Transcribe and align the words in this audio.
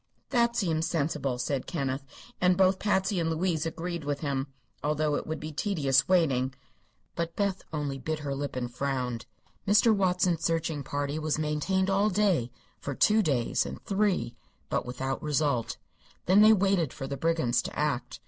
"That 0.31 0.55
seems 0.55 0.87
sensible," 0.87 1.37
said 1.37 1.67
Kenneth, 1.67 2.03
and 2.41 2.57
both 2.57 2.79
Patsy 2.79 3.19
and 3.19 3.29
Louise 3.29 3.67
agreed 3.67 4.03
with 4.03 4.21
him, 4.21 4.47
although 4.83 5.13
it 5.13 5.27
would 5.27 5.39
be 5.39 5.51
tedious 5.51 6.07
waiting. 6.07 6.55
But 7.13 7.35
Beth 7.35 7.61
only 7.71 7.99
bit 7.99 8.17
her 8.17 8.33
lip 8.33 8.55
and 8.55 8.73
frowned. 8.73 9.27
Mr. 9.67 9.95
Watson's 9.95 10.43
searching 10.43 10.81
party 10.83 11.19
was 11.19 11.37
maintained 11.37 11.91
all 11.91 12.09
day 12.09 12.49
for 12.79 12.95
two 12.95 13.21
days, 13.21 13.63
and 13.63 13.79
three; 13.85 14.35
but 14.69 14.87
without 14.87 15.21
result. 15.21 15.77
Then 16.25 16.41
they 16.41 16.51
waited 16.53 16.93
for 16.93 17.05
the 17.05 17.15
brigands 17.15 17.61
to 17.61 17.79
act. 17.79 18.19